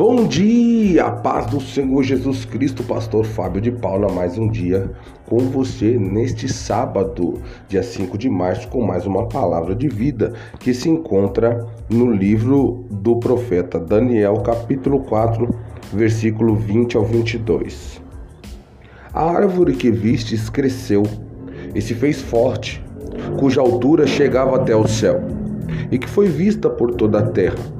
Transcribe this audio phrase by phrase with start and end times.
[0.00, 4.90] Bom dia, paz do Senhor Jesus Cristo, pastor Fábio de Paula, mais um dia
[5.26, 7.34] com você neste sábado,
[7.68, 12.86] dia 5 de março, com mais uma palavra de vida que se encontra no livro
[12.90, 15.46] do profeta Daniel, capítulo 4,
[15.92, 18.00] versículo 20 ao 22.
[19.12, 21.02] A árvore que vistes cresceu
[21.74, 22.82] e se fez forte,
[23.38, 25.20] cuja altura chegava até o céu,
[25.92, 27.79] e que foi vista por toda a terra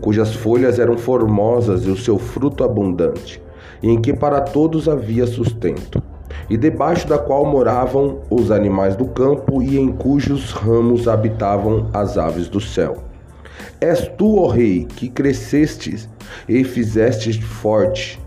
[0.00, 3.42] cujas folhas eram formosas e o seu fruto abundante,
[3.82, 6.02] e em que para todos havia sustento,
[6.48, 12.16] e debaixo da qual moravam os animais do campo e em cujos ramos habitavam as
[12.16, 13.04] aves do céu.
[13.80, 16.08] És tu, ó Rei, que crescestes
[16.48, 18.20] e fizeste forte.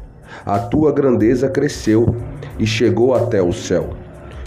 [0.45, 2.15] A tua grandeza cresceu
[2.57, 3.89] e chegou até o céu,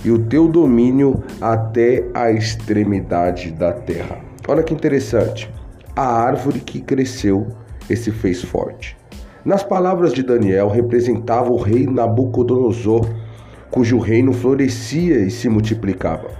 [0.04, 4.18] e o teu domínio até a extremidade da terra.
[4.46, 5.53] Olha que interessante
[5.96, 7.46] a árvore que cresceu
[7.88, 8.96] e se fez forte.
[9.44, 13.06] Nas palavras de Daniel, representava o rei Nabucodonosor,
[13.70, 16.30] cujo reino florescia e se multiplicava.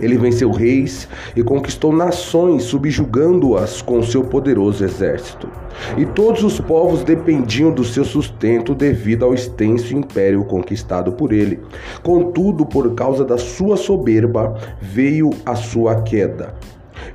[0.00, 5.48] Ele venceu reis e conquistou nações, subjugando-as com seu poderoso exército.
[5.96, 11.60] E todos os povos dependiam do seu sustento devido ao extenso império conquistado por ele.
[12.02, 16.54] Contudo, por causa da sua soberba, veio a sua queda.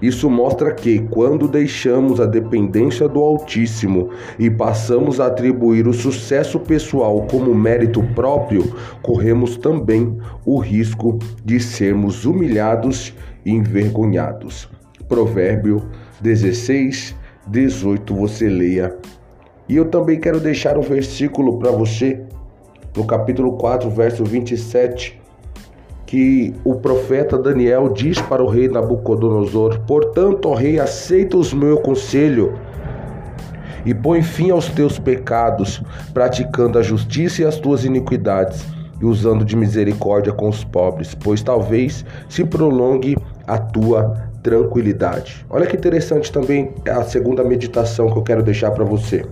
[0.01, 6.59] Isso mostra que, quando deixamos a dependência do Altíssimo e passamos a atribuir o sucesso
[6.59, 13.13] pessoal como mérito próprio, corremos também o risco de sermos humilhados
[13.45, 14.67] e envergonhados.
[15.07, 15.83] Provérbio
[16.19, 18.95] 16, 18, você leia.
[19.69, 22.23] E eu também quero deixar um versículo para você,
[22.97, 25.20] no capítulo 4, verso 27
[26.11, 31.77] que o profeta Daniel diz para o rei Nabucodonosor: Portanto, ó rei, aceita os meu
[31.77, 32.53] conselho
[33.85, 35.81] e põe fim aos teus pecados,
[36.13, 38.65] praticando a justiça e as tuas iniquidades,
[38.99, 43.17] e usando de misericórdia com os pobres, pois talvez se prolongue
[43.47, 44.13] a tua
[44.43, 45.45] tranquilidade.
[45.49, 49.25] Olha que interessante também a segunda meditação que eu quero deixar para você.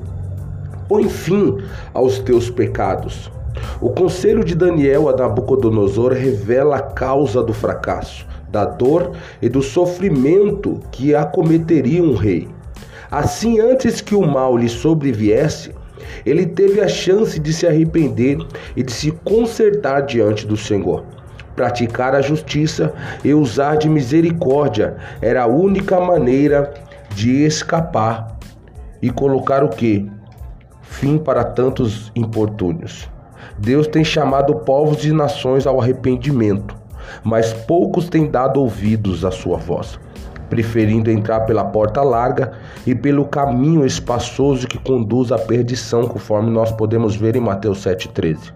[0.88, 1.58] Põe fim
[1.94, 3.30] aos teus pecados.
[3.82, 9.12] O conselho de Daniel a Nabucodonosor revela a causa do fracasso, da dor
[9.42, 12.48] e do sofrimento que acometeria um rei.
[13.10, 15.74] Assim, antes que o mal lhe sobreviesse,
[16.26, 18.38] ele teve a chance de se arrepender
[18.76, 21.04] e de se consertar diante do Senhor.
[21.56, 22.94] Praticar a justiça
[23.24, 26.74] e usar de misericórdia era a única maneira
[27.14, 28.38] de escapar
[29.02, 30.10] e colocar o que?
[30.82, 33.10] Fim para tantos importúnios.
[33.62, 36.74] Deus tem chamado povos e nações ao arrependimento,
[37.22, 40.00] mas poucos têm dado ouvidos à sua voz,
[40.50, 42.54] preferindo entrar pela porta larga
[42.88, 48.54] e pelo caminho espaçoso que conduz à perdição, conforme nós podemos ver em Mateus 7,13.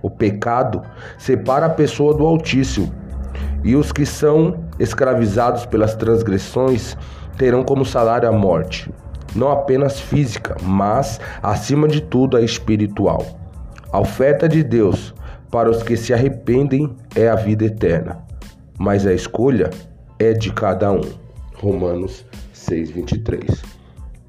[0.00, 0.80] O pecado
[1.18, 2.94] separa a pessoa do Altíssimo,
[3.64, 6.96] e os que são escravizados pelas transgressões
[7.36, 8.88] terão como salário a morte,
[9.34, 13.26] não apenas física, mas, acima de tudo, a espiritual.
[13.96, 15.14] A oferta de Deus
[15.50, 18.18] para os que se arrependem é a vida eterna,
[18.78, 19.70] mas a escolha
[20.18, 21.00] é de cada um.
[21.54, 23.64] Romanos 6:23.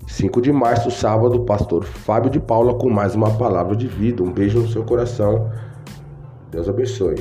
[0.08, 4.24] 5 de março, sábado, pastor Fábio de Paula com mais uma palavra de vida.
[4.24, 5.52] Um beijo no seu coração.
[6.50, 7.18] Deus abençoe.